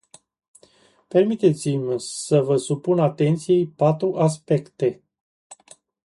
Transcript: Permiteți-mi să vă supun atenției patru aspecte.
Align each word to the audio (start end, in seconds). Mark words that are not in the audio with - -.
Permiteți-mi 1.07 1.99
să 1.99 2.41
vă 2.41 2.55
supun 2.57 2.99
atenției 2.99 3.67
patru 3.67 4.13
aspecte. 4.15 5.03